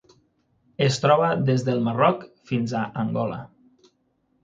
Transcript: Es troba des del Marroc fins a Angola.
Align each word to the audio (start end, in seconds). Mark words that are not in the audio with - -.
Es 0.85 0.97
troba 1.03 1.29
des 1.51 1.67
del 1.69 1.85
Marroc 1.89 2.27
fins 2.53 2.77
a 2.83 2.85
Angola. 3.07 3.43